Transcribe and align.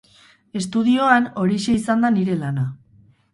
Estudioan, 0.59 1.27
horixe 1.41 1.75
izan 1.81 2.03
da 2.07 2.13
nire 2.17 2.39
lana. 2.41 2.65